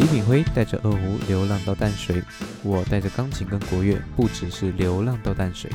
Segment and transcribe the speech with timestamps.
[0.00, 2.22] 李炳辉带着二胡流浪到淡水，
[2.62, 5.70] 我带着钢琴跟国乐，不只是流浪到淡水。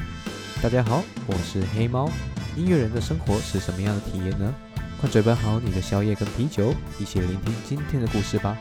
[0.63, 2.09] 大家好，我是黑猫。
[2.55, 4.51] 音乐人的生活是什么样的体验呢？
[4.99, 8.57] 快准备好你的宵夜跟啤酒，一起聆听今天的故事吧。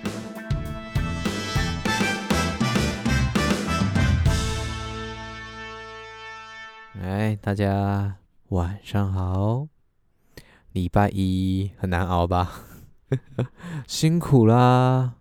[7.00, 8.16] 哎，大家
[8.50, 9.68] 晚上好。
[10.72, 12.52] 礼拜一很难熬吧？
[13.88, 15.14] 辛苦啦。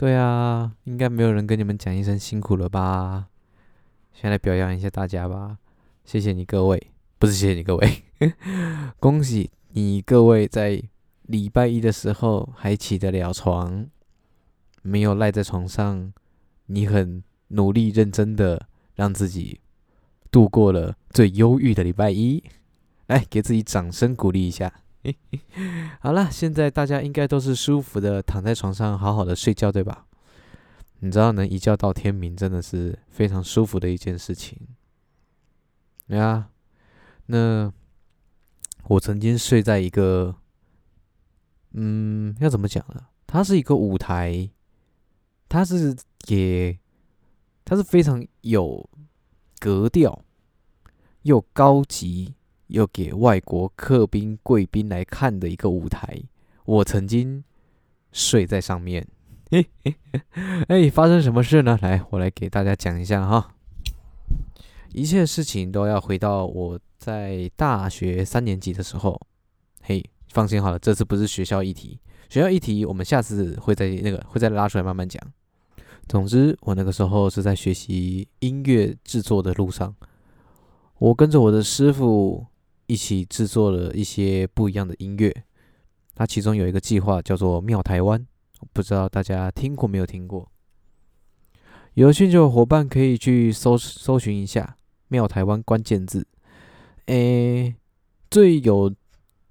[0.00, 3.28] 对啊，应该没有人跟你们讲一声辛苦了吧？
[4.14, 5.58] 先来表扬一下大家吧，
[6.06, 8.04] 谢谢你各位，不是谢谢你各位，
[8.98, 10.82] 恭喜你各位在
[11.24, 13.88] 礼拜一的时候还起得了床，
[14.80, 16.10] 没有赖在床上，
[16.64, 19.60] 你很努力认真的让自己
[20.30, 22.42] 度过了最忧郁的礼拜一，
[23.08, 24.72] 来给自己掌声鼓励一下。
[26.00, 30.06] 好了，现在大家应该都是舒服的躺在床上，好好的睡觉，对吧？
[31.00, 34.68] 你知道能一觉到天明，真的是非常舒服的一件事情。
[36.08, 36.50] 呀，
[37.26, 37.72] 那
[38.84, 40.36] 我曾经睡在一个，
[41.72, 43.06] 嗯，要怎么讲呢？
[43.26, 44.50] 它是一个舞台，
[45.48, 46.78] 它是也，
[47.64, 48.90] 它是非常有
[49.58, 50.24] 格调，
[51.22, 52.34] 又高级。
[52.70, 56.22] 又给外国客宾贵宾来看的一个舞台，
[56.64, 57.42] 我曾经
[58.12, 59.06] 睡在上面。
[60.68, 61.76] 哎，发生什么事呢？
[61.82, 63.54] 来，我来给大家讲一下哈。
[64.92, 69.20] 一切事情都要回到我在大学三年级的时候。
[69.82, 71.98] 嘿，放心好了，这次不是学校议题，
[72.28, 75.20] 学校议题我们下次会在那个会再拉出来慢慢讲。
[76.06, 79.92] 总之，我那个时候是在学习音乐制作的路上，
[80.98, 82.46] 我跟着我的师傅。
[82.90, 85.44] 一起制作了一些不一样的音乐，
[86.16, 88.26] 它其中有一个计划叫做“妙台湾”，
[88.74, 90.50] 不知道大家听过没有听过？
[91.94, 94.76] 有兴趣的伙伴可以去搜搜寻一下
[95.06, 96.26] “妙台湾”关键字。
[97.06, 97.76] 诶，
[98.28, 98.92] 最有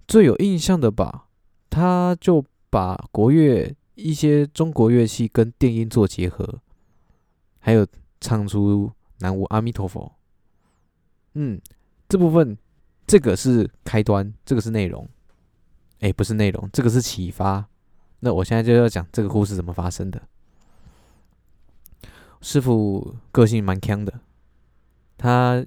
[0.06, 1.30] 最有印象的吧，
[1.69, 6.59] 他就把国乐一些中国乐器跟电音做结合，
[7.59, 7.88] 还有
[8.19, 10.12] 唱出南无阿弥陀佛。
[11.36, 11.62] 嗯，
[12.09, 12.58] 这部分。
[13.09, 15.09] 这个是开端，这个是内容，
[16.02, 17.68] 哎，不是内容，这个是启发。
[18.20, 20.22] 那我现在就要讲这个故事怎么发生的。
[22.42, 24.14] 师傅个性蛮强的，
[25.18, 25.66] 他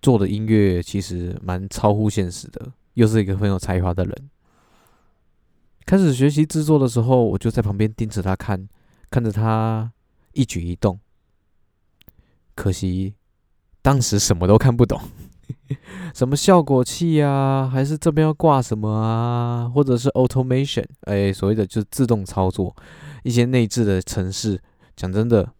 [0.00, 4.30] 做的音乐其实蛮超乎现实的，又是一个很有才华的人。
[5.84, 8.66] 开始学习制作的时候，我就在旁边盯着他看，
[9.10, 9.92] 看着他
[10.32, 10.98] 一举一动。
[12.54, 13.14] 可惜
[13.82, 14.98] 当时什么都看不懂。
[16.14, 17.68] 什么效果器啊？
[17.68, 19.68] 还是这边要挂什么啊？
[19.74, 20.84] 或者是 automation？
[21.02, 22.74] 哎，所谓的就是自动操作
[23.22, 24.60] 一些内置的程式。
[24.96, 25.52] 讲真的，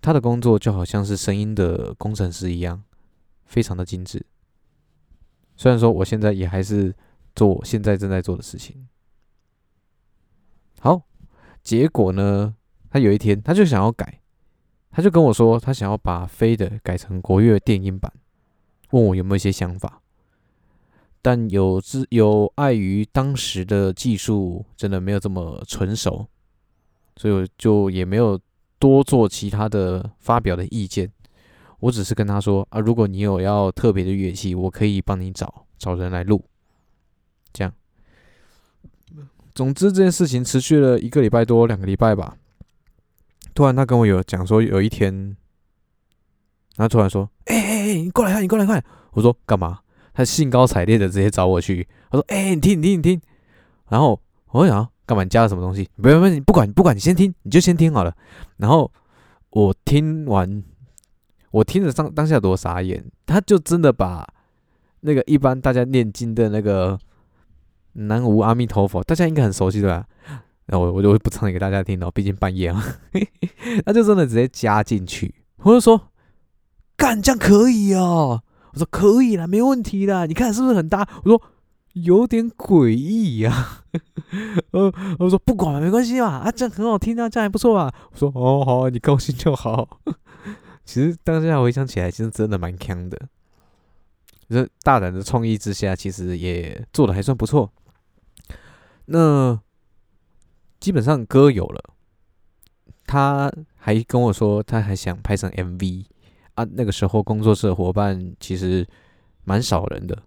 [0.00, 2.82] 他的工作就好像是声音的工程师一样，
[3.46, 4.24] 非常的精致。
[5.56, 6.94] 虽然说我现在也还是
[7.34, 8.88] 做现在正在做的事情。
[10.80, 11.02] 好，
[11.62, 12.54] 结果呢？
[12.90, 14.20] 他有一天他就想要改，
[14.90, 18.12] 他就跟我说，他想要把飞的改成国乐电音版。
[18.90, 20.00] 问我有没有一些想法，
[21.22, 26.26] 但有之有碍于当时的技术真的没有这么纯熟，
[27.16, 28.40] 所以我就也没有
[28.78, 31.10] 多做其他的发表的意见。
[31.78, 36.44] 我只是跟他说啊，如果你有要特别的乐器，我可以帮你找找人来录。
[37.52, 37.72] 这样，
[39.54, 42.36] 总之这件事情持续了一个礼拜多两个礼拜吧。
[43.54, 45.36] 突然他跟我有讲说，有一天。
[46.76, 49.80] 他突然说：“哎哎，你过来看，你过来看。”我说：“干嘛？”
[50.14, 51.88] 他兴高采烈的直接找我去。
[52.10, 53.20] 他说：“哎，你听，你听，你听。”
[53.88, 54.20] 然后
[54.52, 55.24] 我想：“干嘛？
[55.24, 58.14] 你加了什么东西？”不不不，你不管，不管，你先听，你就先听好了。
[58.58, 58.90] 然后
[59.50, 60.62] 我听完，
[61.50, 63.04] 我听着当当下多傻眼。
[63.26, 64.26] 他就真的把
[65.00, 66.98] 那个一般大家念经的那个
[67.94, 70.06] 南无阿弥陀佛，大家应该很熟悉对吧？
[70.66, 72.84] 那我我就不唱给大家听了，毕竟半夜啊。
[73.84, 76.09] 他就真的直接加进去，我就说。
[77.00, 78.42] 干这样可以哦，
[78.74, 80.26] 我说可以啦，没问题啦。
[80.26, 81.08] 你看是不是很大？
[81.24, 81.42] 我说
[81.94, 83.84] 有点诡异呀。
[84.72, 87.90] 呃，我说不管了没关系嘛，啊，这样很好听啊，这样还不错啊。
[88.12, 89.98] 我说哦好，你高兴就好。
[90.84, 93.18] 其实当下回想起来，其实真的蛮强的。
[94.50, 97.72] 这大胆的创意之下，其实也做的还算不错。
[99.06, 99.58] 那
[100.78, 101.82] 基本上歌有了，
[103.06, 106.04] 他还跟我说，他还想拍成 MV。
[106.60, 108.86] 啊，那个时候工作室的伙伴其实
[109.44, 110.22] 蛮少人的，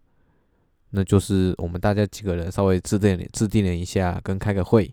[0.90, 4.92] 那就是我们大家几个人稍微制定制定了一下，跟开个会，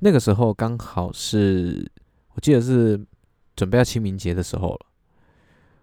[0.00, 1.88] 那个时候刚好是
[2.34, 3.00] 我记得是
[3.54, 4.86] 准备要清明节的时候了，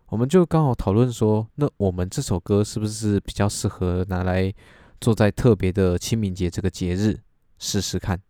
[0.07, 4.53] 我们就刚好讨论说，那我们这首歌是不是比较适合拿来
[4.99, 7.19] 做在特别的清明节这个节日
[7.57, 8.21] 试试看？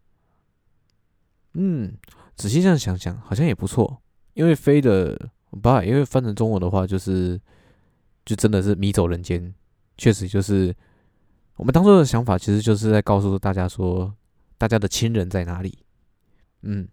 [1.54, 1.98] 嗯，
[2.36, 4.02] 仔细这样想想，好像也不错。
[4.34, 5.30] 因为飞的
[5.64, 7.40] 不，因为翻成中文的话，就是
[8.26, 9.54] 就真的是迷走人间，
[9.98, 10.76] 确实就是
[11.56, 14.14] 我们当初的想法，其实就是在告诉大家说，
[14.58, 15.80] 大家的亲人在哪里。
[16.64, 16.88] 嗯，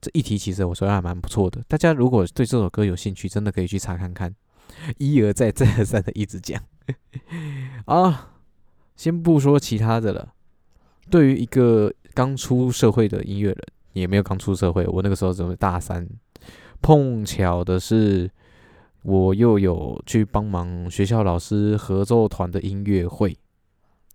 [0.00, 1.62] 这一题其实我说还蛮不错的。
[1.66, 4.34] 大家如果对这首歌有兴趣，真的可以去查看看。
[4.98, 6.62] 一而再，再而三的一直讲
[7.86, 8.34] 啊，
[8.94, 10.34] 先不说其他的了。
[11.10, 16.08] 对于一个刚出社会的音乐人，也没有刚出社会，我那个时候只是大三。
[16.82, 18.30] 碰巧的是，
[19.02, 23.36] 我又有去帮忙学校老师合奏团的音乐会，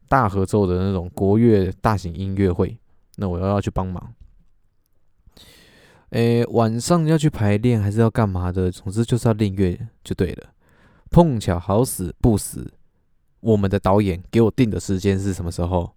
[0.08, 2.78] 大合奏的那种国乐大型音乐会，
[3.16, 4.14] 那我又要去帮忙。
[6.10, 8.72] 诶，晚上要去排练还是要干嘛的？
[8.72, 10.50] 总之就是要练乐就对了。
[11.10, 12.74] 碰巧好死不死，
[13.40, 15.95] 我们的导演给我定的时间是什么时候？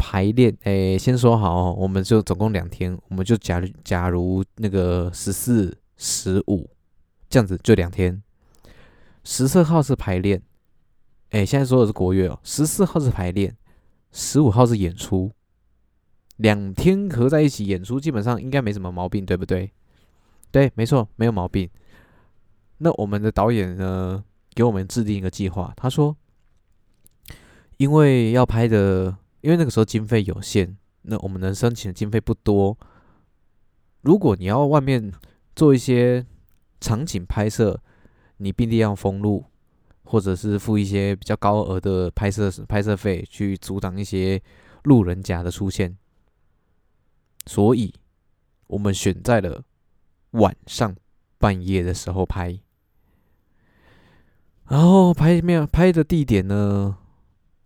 [0.00, 6.70] 排练，诶，先说好哦，我们就总共两天，我们就假假如那个十四、十五
[7.28, 8.22] 这样子，就两天。
[9.22, 10.42] 十四号是排练，
[11.32, 12.40] 诶，现在说的是国乐哦。
[12.42, 13.54] 十四号是排练，
[14.10, 15.30] 十五号是演出，
[16.38, 19.70] 两天合在一起演出，基本上应该没什么毛病，对不对？
[20.50, 21.68] 对，没错，没有毛病。
[22.78, 24.24] 那我们的导演呢，
[24.54, 26.16] 给我们制定一个计划，他说，
[27.76, 29.14] 因为要拍的。
[29.40, 32.76] 因为那个时候经费有限，那我们能申请的经费不多。
[34.02, 35.12] 如果你要外面
[35.56, 36.26] 做一些
[36.80, 37.80] 场景拍摄，
[38.36, 39.44] 你必定要封路，
[40.04, 44.42] 或者是付一些比较高额的拍摄拍摄费，去阻挡一些
[44.84, 45.96] 路人甲的出现。
[47.46, 47.94] 所以，
[48.66, 49.64] 我们选在了
[50.32, 50.94] 晚上
[51.38, 52.60] 半夜的时候拍。
[54.68, 56.98] 然后拍面拍的地点呢，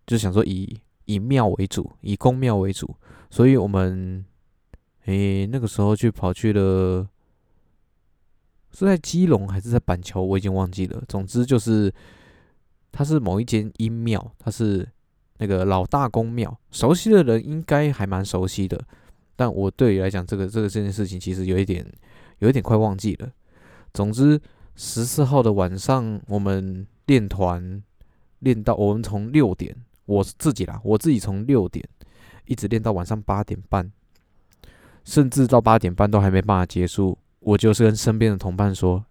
[0.07, 0.79] 就想说以。
[1.05, 2.95] 以庙为主，以宫庙为主，
[3.29, 4.23] 所以我们
[5.05, 7.07] 诶那个时候去跑去了，
[8.71, 11.03] 是在基隆还是在板桥，我已经忘记了。
[11.07, 11.93] 总之就是，
[12.91, 14.87] 它是某一间阴庙，它是
[15.37, 18.83] 那个老大公庙，熟悉的人应该还蛮熟悉的。
[19.35, 21.85] 但我对于来讲，这个这个这件事情其实有一点
[22.39, 23.29] 有一点快忘记了。
[23.93, 24.41] 总之
[24.75, 27.83] 十四号的晚上，我们练团
[28.39, 29.75] 练到我们从六点。
[30.05, 31.87] 我自己啦，我自己从六点
[32.45, 33.91] 一直练到晚上八点半，
[35.03, 37.17] 甚至到八点半都还没办法结束。
[37.39, 39.05] 我就是跟身边的同伴说：“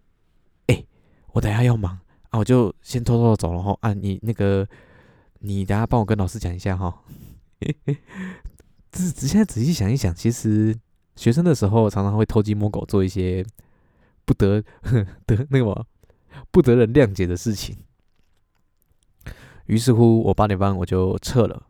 [0.66, 0.84] 哎，
[1.32, 1.98] 我等下要忙
[2.30, 3.76] 啊，我就先偷偷的走了哈。
[3.80, 4.66] 啊，你那个，
[5.40, 7.02] 你等下帮我跟老师讲一下哈。
[8.90, 10.76] ”只现在仔细想一想，其实
[11.16, 13.44] 学生的时候常常会偷鸡摸狗，做一些
[14.24, 14.62] 不得
[15.26, 15.86] 得那个
[16.50, 17.76] 不得人谅解的事情。
[19.66, 21.62] 于是乎，我八点半我就撤了，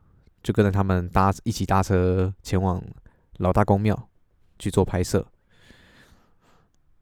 [0.42, 2.82] 就跟着他们搭一起搭车前往
[3.38, 4.08] 老大公庙
[4.58, 5.24] 去做拍摄。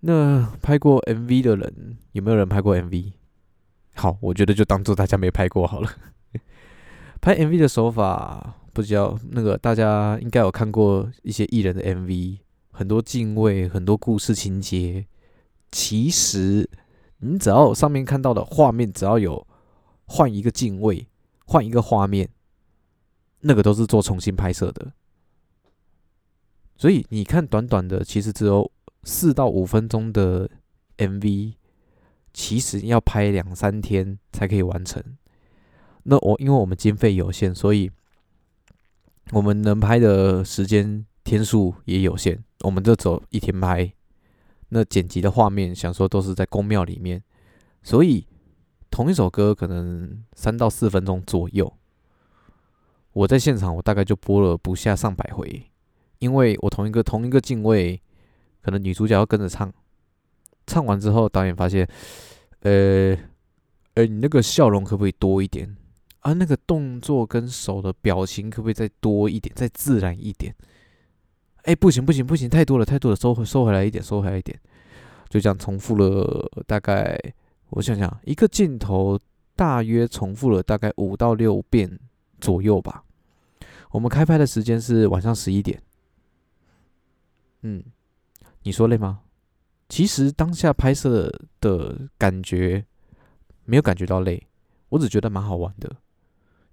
[0.00, 3.12] 那拍过 MV 的人有没有人拍过 MV？
[3.94, 5.88] 好，我觉得就当做大家没拍过好了。
[7.22, 12.38] 拍 MV 的手法不知道那个大家应该有看过一些艺人的 MV，
[12.70, 15.06] 很多敬畏，很多故事情节。
[15.70, 16.68] 其实
[17.20, 19.46] 你只要上面看到的画面，只要有。
[20.14, 21.08] 换一个镜位，
[21.46, 22.28] 换一个画面，
[23.40, 24.92] 那个都是做重新拍摄的。
[26.76, 28.70] 所以你看，短短的其实只有
[29.04, 30.50] 四到五分钟的
[30.98, 31.54] MV，
[32.34, 35.02] 其实要拍两三天才可以完成。
[36.02, 37.90] 那我因为我们经费有限，所以
[39.30, 43.90] 我们能拍的时间天数也有限，我们就走一天拍。
[44.68, 47.24] 那剪辑的画面，想说都是在宫庙里面，
[47.82, 48.26] 所以。
[48.92, 51.72] 同一首歌可能三到四分钟左右，
[53.14, 55.70] 我在现场我大概就播了不下上百回，
[56.18, 57.98] 因为我同一个同一个镜位，
[58.60, 59.72] 可能女主角要跟着唱，
[60.66, 61.88] 唱完之后导演发现，
[62.60, 63.16] 呃，
[63.94, 65.74] 呃，你那个笑容可不可以多一点
[66.20, 66.34] 啊？
[66.34, 70.54] 那个动作跟手的表情可不可以再多一点，再自然一点？
[71.62, 74.60] 哎，不行不行不行，太多了太多了，收回收回来一点，收回来一点，
[75.30, 77.18] 就这样重复了大概。
[77.72, 79.18] 我想想，一个镜头
[79.56, 81.98] 大约重复了大概五到六遍
[82.38, 83.02] 左右吧。
[83.90, 85.82] 我们开拍的时间是晚上十一点。
[87.62, 87.82] 嗯，
[88.62, 89.20] 你说累吗？
[89.88, 92.84] 其实当下拍摄的感觉
[93.64, 94.46] 没有感觉到累，
[94.90, 95.96] 我只觉得蛮好玩的。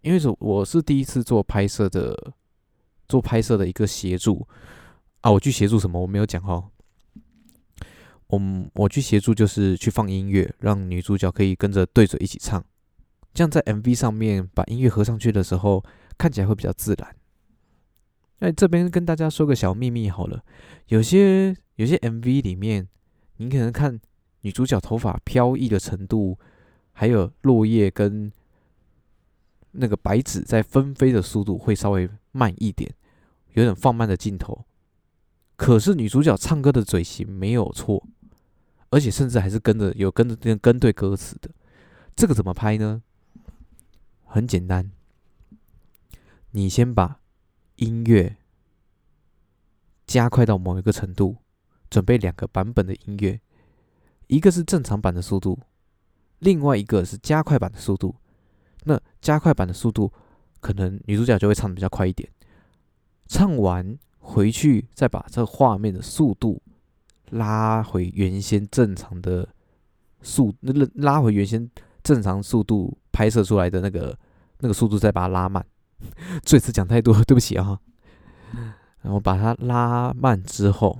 [0.02, 2.34] 因为是我是第一次做拍摄的
[3.08, 4.48] 做拍摄的一个协助
[5.22, 5.32] 啊。
[5.32, 6.02] 我去协助什么？
[6.02, 6.70] 我没有讲哈。
[8.30, 8.40] 我
[8.74, 12.64] 我去协助就是去放音乐，让女主角可以跟着对嘴一起唱，
[13.34, 15.84] 这样在 MV 上面把音乐合上去的时候，
[16.18, 17.16] 看起来会比较自然。
[18.38, 20.44] 那，这边跟大家说个小秘密好了，
[20.88, 22.88] 有些有些 MV 里面，
[23.38, 24.00] 你可能看
[24.42, 26.38] 女主角头发飘逸的程度，
[26.92, 28.32] 还有落叶跟
[29.72, 32.94] 那个白纸在纷飞的速度会稍微慢一点，
[33.54, 34.66] 有点放慢的镜头。
[35.56, 38.08] 可是女主角唱歌的嘴型没有错。
[38.90, 41.50] 而且甚至还是跟着有跟着跟跟对歌词的，
[42.16, 43.04] 这个怎么拍呢？
[44.26, 44.92] 很简单，
[46.52, 47.20] 你先把
[47.76, 48.38] 音乐
[50.06, 51.38] 加快到某一个程度，
[51.90, 53.40] 准备两个版本的音乐，
[54.28, 55.60] 一个是正常版的速度，
[56.40, 58.16] 另外一个是加快版的速度。
[58.84, 60.12] 那加快版的速度，
[60.60, 62.30] 可能女主角就会唱的比较快一点。
[63.28, 66.62] 唱完回去再把这画面的速度。
[67.32, 69.48] 拉回原先正常的
[70.22, 71.70] 速，那拉回原先
[72.04, 74.18] 正常速度拍摄出来的那个
[74.60, 75.66] 那个速度，再把它拉慢。
[76.44, 77.80] 这次讲太多，对不起啊。
[79.02, 81.00] 然后把它拉慢之后，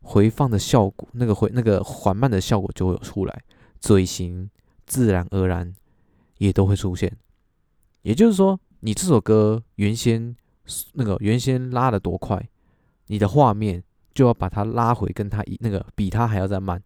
[0.00, 3.42] 回放的效果，那个回那个缓慢的效果就会有出来，
[3.80, 4.48] 嘴型
[4.86, 5.74] 自然而然
[6.38, 7.16] 也都会出现。
[8.02, 10.36] 也就是说，你这首歌原先
[10.92, 12.48] 那个原先拉的多快，
[13.06, 13.82] 你的画面。
[14.18, 16.82] 就要把它拉回，跟它一那个比它还要再慢，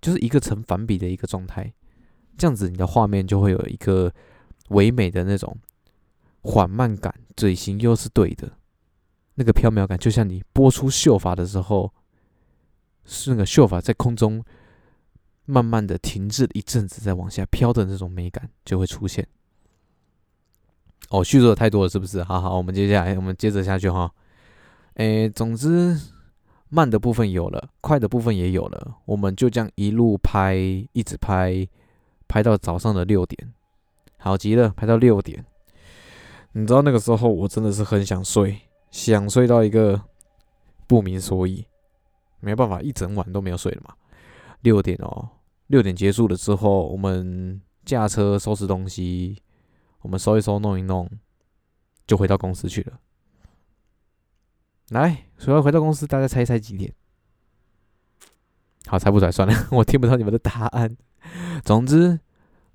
[0.00, 1.72] 就是一个成反比的一个状态，
[2.38, 4.14] 这样子你的画面就会有一个
[4.68, 5.58] 唯美的那种
[6.42, 8.52] 缓慢感，嘴型又是对的，
[9.34, 11.92] 那个飘渺感，就像你拨出秀发的时候，
[13.04, 14.40] 是那个秀发在空中
[15.46, 19.26] 慢慢的停滞一阵子，再往下飘的那种美感就会出现。
[21.08, 22.22] 哦，叙述的太多了，是不是？
[22.22, 24.14] 好好，我们接下来我们接着下去哈。
[24.94, 25.98] 诶，总之。
[26.70, 30.54] 慢的部分有了，快的部分也有了，我们就这样一路拍，
[30.92, 31.66] 一直拍，
[32.28, 33.52] 拍到早上的六点，
[34.18, 35.44] 好极了，拍到六点。
[36.52, 38.56] 你知道那个时候我真的是很想睡，
[38.90, 40.00] 想睡到一个
[40.86, 41.66] 不明所以，
[42.38, 43.94] 没办法，一整晚都没有睡了嘛。
[44.62, 45.28] 六点哦，
[45.66, 49.36] 六点结束了之后，我们驾车收拾东西，
[50.02, 51.10] 我们收一收，弄一弄，
[52.06, 52.92] 就回到公司去了。
[54.90, 56.92] 来，所要回到公司，大家猜一猜几点？
[58.86, 60.96] 好，猜不出来算了， 我听不到你们的答案。
[61.64, 62.18] 总之，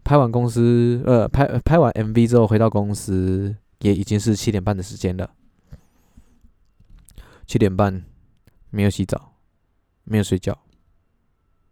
[0.03, 5.36] 拍完公司，呃，拍拍完 MV 之后，回到公司也已经是七点半的时间了。
[7.45, 8.05] 七点半，
[8.69, 9.36] 没有洗澡，
[10.05, 10.57] 没有睡觉，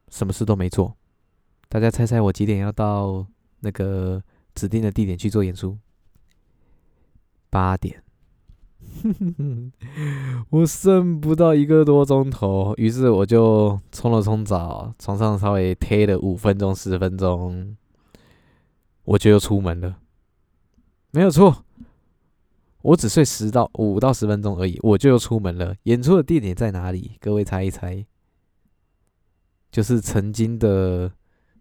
[0.09, 0.97] 什么事都没做。
[1.69, 3.25] 大家猜猜我几点要到
[3.62, 4.21] 那个
[4.53, 5.79] 指定的地点去做演出？
[7.50, 8.02] 八点。
[10.50, 17.75] 我剩不到一个多钟头，于是我就冲了冲澡，床上稍微贴了五分钟、十分钟，
[19.04, 19.98] 我就又出门了。
[21.12, 21.66] 没有错，
[22.82, 25.75] 我只睡十到五到十分钟而已，我就又出门了。
[25.84, 27.18] 演出的地点在哪里？
[27.20, 28.06] 各位猜一猜，
[29.70, 31.12] 就是曾经的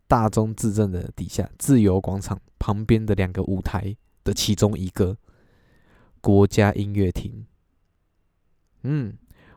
[0.07, 5.17] 大中自证的底下自由广场旁边的两个舞台的其中一个。
[6.23, 7.45] 国家音乐厅，
[8.85, 9.13] 嗯，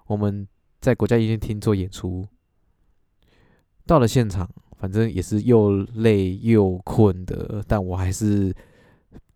[0.07, 0.45] 我们
[0.81, 2.27] 在国家音乐厅做演出，
[3.85, 8.51] 到了现场，反正也是又累又困的，但我还是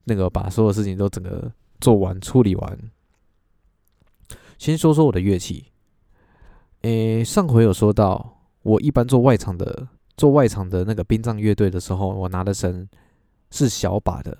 [0.06, 2.92] 那个把所有事情都整个做完处理完。
[4.58, 5.68] 先说说我的乐器，
[6.82, 12.90] 诶，上回有说到，我一般做外场的，做外场的那个殡葬乐队的时候，我拿的绳
[13.52, 14.36] 是小把的。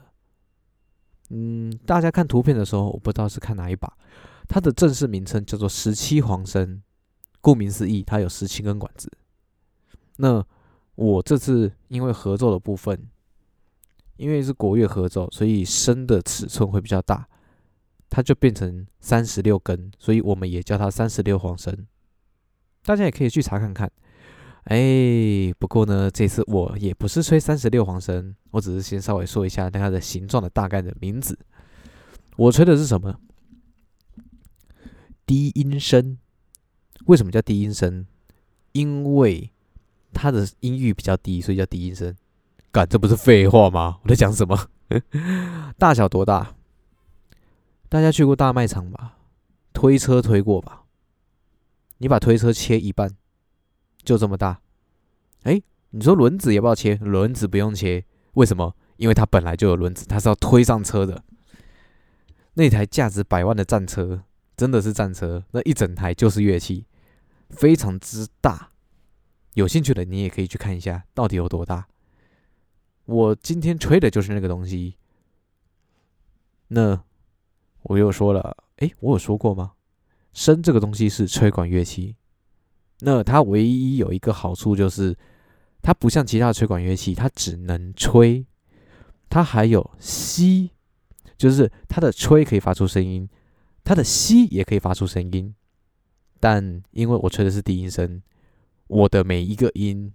[1.30, 3.92] 嗯，大家看图片的时候，我不知道是看哪一把，
[4.48, 6.82] 它的正式名称叫做十七簧笙，
[7.40, 9.12] 顾名思义，它有十七根管子。
[10.18, 10.44] 那
[10.96, 13.08] 我这次因为合奏的部分，
[14.18, 17.28] 因为是国乐合奏，所以笙的尺寸会比较大，
[18.10, 21.86] 它就变成三十六根，所以我们也叫它三十六簧笙。
[22.84, 23.92] 大家也可以去查看看。
[24.70, 31.38] 哎，不过呢，这次我也不是吹三十六簧声，我只是先稍微说一下它的形状的大概的名字。
[32.38, 33.20] 我吹的是什么？
[35.26, 36.20] 低音声。
[37.08, 38.06] 为什么叫低音声？
[38.74, 39.50] 因为
[40.14, 42.16] 它的音域比较低，所以叫低音声。
[42.72, 43.98] 干，这不是废话吗？
[44.04, 44.70] 我在讲什么？
[45.80, 46.56] 大小多大？
[47.90, 49.18] 大家去过大卖场吧？
[49.74, 50.84] 推车推过吧？
[51.98, 53.16] 你把推车切一半。
[54.10, 54.60] 就这么大，
[55.44, 55.62] 哎，
[55.92, 56.96] 你说轮子要不要切？
[56.96, 58.76] 轮子不用切，为什么？
[58.98, 61.24] 因为它本来就有轮子，它是要推上车的。
[62.56, 64.24] 那台价值百万的战车，
[64.58, 66.88] 真的是战车，那一整台就是乐器，
[67.52, 68.72] 非常之大。
[69.54, 71.88] 有兴趣的你也可以去看一下，到底有多大。
[73.06, 74.96] 我今天吹的就是那个东西。
[76.70, 77.00] 那
[77.84, 79.74] 我又说了，诶，我有说过吗？
[80.34, 82.16] 笙这个东西是吹管乐器，
[83.02, 85.18] 那它唯一有一个好处就是，
[85.82, 88.46] 它不像其他的吹管乐器，它只能吹，
[89.30, 90.72] 它还有吸，
[91.38, 93.30] 就是它的吹可以发出声音，
[93.84, 95.56] 它的吸也可以发出声音。
[96.42, 98.22] 但因为我吹的是低音声，
[98.88, 100.12] 我的每一个音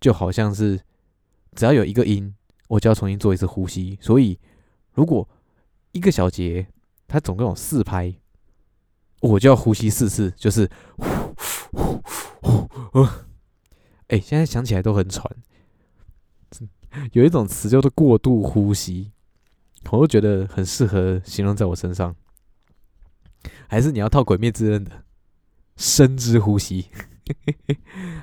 [0.00, 0.80] 就好像是
[1.54, 2.34] 只要有一个音，
[2.68, 3.98] 我就要重新做一次呼吸。
[4.00, 4.38] 所以
[4.92, 5.28] 如果
[5.92, 6.66] 一个小节
[7.06, 8.14] 它总共有四拍。
[9.20, 11.04] 我就要呼吸四次，就是呼
[11.76, 12.02] 呼
[12.40, 13.08] 呼呼。
[14.08, 15.30] 哎，现在想起来都很喘。
[17.12, 19.12] 有一种词叫做过度呼吸，
[19.90, 22.16] 我都觉得很适合形容在我身上。
[23.68, 25.04] 还是你要套《鬼灭之刃》的
[25.76, 26.86] 深之呼吸？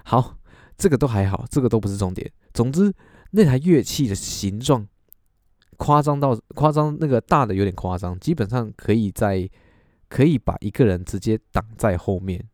[0.04, 0.38] 好，
[0.78, 2.32] 这个都还好，这个都不是重点。
[2.54, 2.92] 总之，
[3.32, 4.88] 那台乐器的形状
[5.78, 9.48] 夸张到夸张，那个大的有点夸张，基本上可以在。
[10.10, 12.48] 可以把一个人直接挡在后面，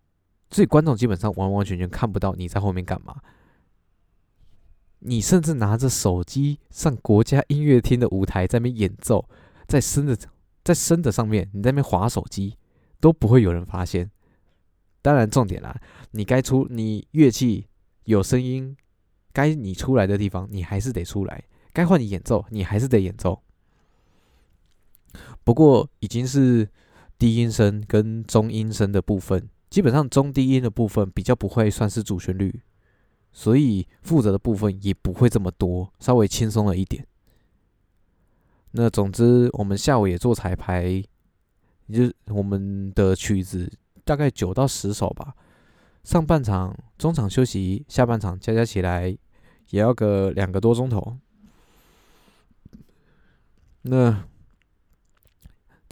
[0.50, 3.22] 所以观众基本上完完全全看不到你在后面干嘛。
[5.00, 9.30] 你甚至拿着手机上国家音乐厅的舞台在那边演奏，
[9.68, 10.18] 在升的
[10.64, 12.58] 在升的上面，你在那边划手机
[13.00, 14.10] 都不会有人发现。
[15.02, 15.80] 当然，重点啦，
[16.12, 17.68] 你该出你乐器
[18.06, 18.76] 有声音，
[19.32, 23.44] 该你出来的地方你还是得出来，该换你演奏你还是得演奏。
[25.44, 26.68] 不过已经是。
[27.24, 32.60] 低音声跟中音声的部分，基本上中低音的部分比较不会算是主旋律，
[33.32, 37.08] 所以负责的部分也不会这么多，稍微轻松了一点。
[38.72, 41.02] 那总之，我们下午也做彩排，
[41.90, 43.72] 就我们的曲子
[44.04, 45.34] 大概九到十首吧。
[46.04, 49.08] 上半场、中场休息，下半场加加起来
[49.70, 51.18] 也要个两个多钟头。
[53.84, 54.26] 那。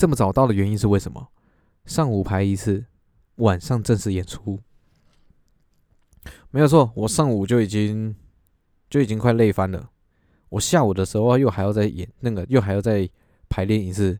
[0.01, 1.27] 这么早到的原因是为什么？
[1.85, 2.83] 上午排一次，
[3.35, 4.59] 晚上正式演出。
[6.49, 8.15] 没有错，我上午就已经
[8.89, 9.91] 就已经快累翻了。
[10.49, 13.07] 我下午的时候又还要再演那个，又还要再
[13.47, 14.19] 排练一次。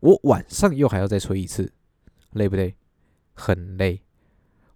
[0.00, 1.70] 我晚上又还要再吹一次，
[2.30, 2.74] 累不累？
[3.34, 4.00] 很累。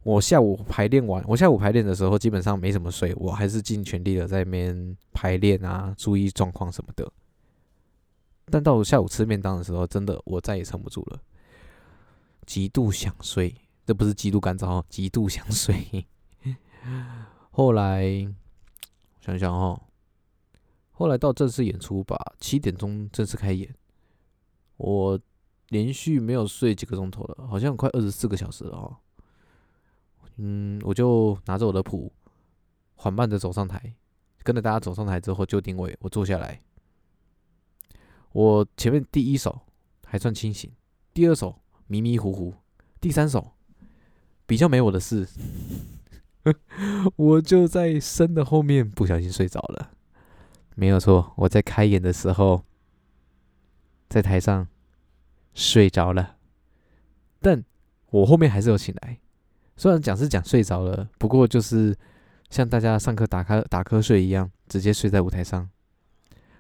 [0.03, 7.11] 我下午排练完，我下午排练的时候基本上没怎么睡，我还是尽全力的在那边排练啊，注意状况什么的。
[8.47, 11.21] 但到下午吃面当的时候，真的我再也撑不住了，
[12.47, 13.55] 极度想睡。
[13.85, 16.07] 这不是极度干燥，极度想睡。
[17.53, 18.05] 后来
[19.21, 19.81] 想想哦，
[20.91, 23.73] 后来到正式演出吧，七点钟正式开演，
[24.77, 25.19] 我
[25.69, 28.97] 连续没有睡几个钟头了，好像快二十四个小时了哦。
[30.37, 32.13] 嗯，我就拿着我的谱，
[32.95, 33.95] 缓慢的走上台，
[34.43, 36.61] 跟着大家走上台之后就定位，我坐下来。
[38.37, 39.63] 我前面第一首
[40.05, 40.71] 还算清醒，
[41.15, 42.53] 第二首迷迷糊糊，
[43.01, 43.53] 第三首
[44.45, 45.27] 比较没我的事，
[47.17, 49.93] 我就在生的后面不小心睡着了。
[50.75, 52.63] 没有错，我在开演的时候
[54.11, 54.69] 在台上
[55.55, 56.37] 睡着了，
[57.41, 57.65] 但
[58.11, 59.19] 我后面还是有醒来。
[59.79, 61.97] 虽然讲是讲睡着了，不过就是
[62.51, 65.71] 像大家上课打瞌打瞌睡一样，直接睡在舞台上，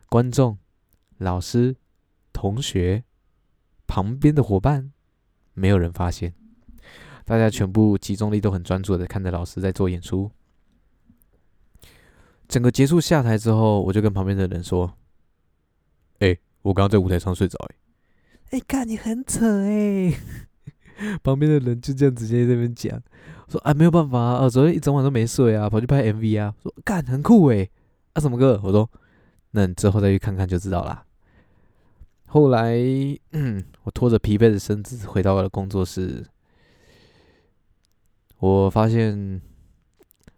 [0.08, 0.56] 观众。
[1.18, 1.76] 老师、
[2.32, 3.04] 同学、
[3.86, 4.92] 旁边的伙伴，
[5.54, 6.34] 没有人发现。
[7.24, 10.30] 大家全部集中力都很专注的看着老师在做演出。
[12.46, 14.94] 整个结束下台之后，我就跟旁边的人说
[16.20, 17.58] ：“哎，我刚刚在舞台上睡着。”
[18.50, 20.14] 哎，哎，看你很扯哎！
[21.24, 23.02] 旁边的人就这样直接在那边讲
[23.48, 27.68] 说：“啊，没有办法啊，昨天一整晚都没睡啊，跑去拍 MV 啊。”说：“干，很酷哎！
[28.12, 28.88] 啊，什么歌？”我说
[29.50, 31.04] ：“那你之后再去看看就知道啦。”
[32.36, 32.76] 后来，
[33.84, 36.22] 我拖着疲惫的身子回到了工作室。
[38.40, 39.40] 我发现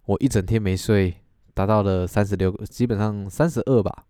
[0.04, 1.16] 我一整天没睡，
[1.54, 4.06] 达到了三十六，基本上三十二吧，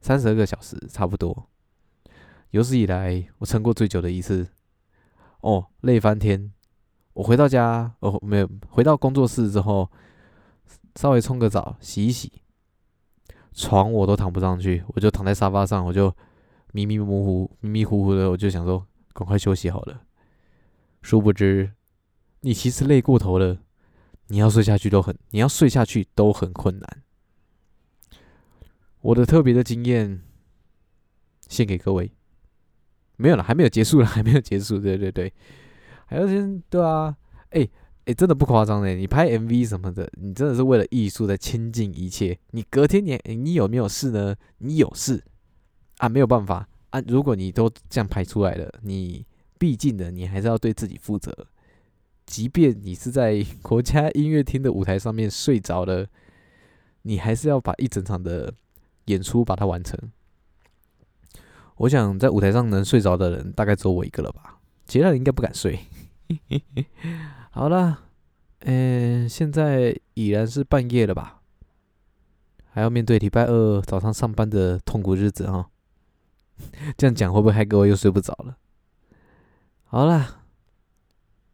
[0.00, 1.48] 三十二个小时差不多。
[2.50, 4.48] 有史以来我撑过最久的一次。
[5.42, 6.52] 哦，累翻天！
[7.12, 9.88] 我回到家，哦，没有回到工作室之后，
[10.96, 12.42] 稍微冲个澡，洗一洗，
[13.52, 16.12] 床我都躺不上去，我就躺在沙发上，我就。
[16.72, 20.02] 迷迷糊糊、迷迷糊糊的，我就想说，赶快休息好了。
[21.02, 21.72] 殊不知，
[22.40, 23.58] 你其实累过头了。
[24.30, 27.02] 你要睡下去都很，你要睡下去都很困难。
[29.00, 30.22] 我的特别的经验，
[31.48, 32.12] 献给各位。
[33.16, 34.78] 没有了，还没有结束了， 还没有结束。
[34.78, 35.32] 对对对，
[36.04, 37.16] 还有先对啊，
[37.50, 37.66] 哎
[38.04, 42.38] 哎，真的不夸张的，你拍 MV 什么的，你真的是为了艺术在倾尽一切。
[42.50, 44.36] 你隔天你你有没有事呢？
[44.58, 45.24] 你有事
[45.98, 47.00] 啊，没有办法啊。
[47.06, 49.24] 如果你都这样排出来了，你
[49.58, 51.46] 毕竟的你还是要对自己负责。
[52.26, 56.06] 即便你是在 国家音乐厅的舞台上面睡着了，
[57.02, 58.52] 你还是要把一整场的
[59.06, 59.98] 演出把它完成。
[61.78, 65.78] 我想在舞台上能睡着的人，大概只有我一个了吧，其他人应该不敢睡。
[67.50, 68.04] 好了，
[68.60, 71.40] 嗯，现在已然是半夜了吧，
[72.70, 75.70] 还要面对礼拜二早上上班的痛苦日子哈。
[76.96, 78.56] 这样讲会不会害各位又睡不着了？
[79.84, 80.26] 好了，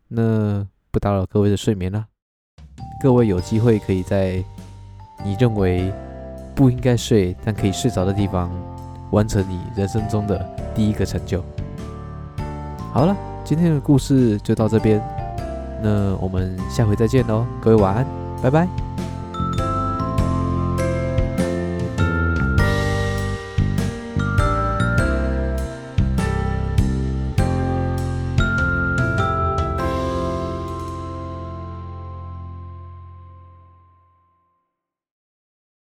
[0.09, 2.07] 那不打扰各位的睡眠了。
[3.03, 4.45] 各位有机会可以在
[5.25, 5.93] 你认为
[6.55, 8.51] 不应该睡但可以睡着的地方。
[9.11, 11.45] 完成你人生中的第一个成就。
[12.93, 15.01] 好了，今天的故事就到这边，
[15.81, 18.07] 那我们下回再见喽，各位晚安，
[18.43, 18.84] 拜拜。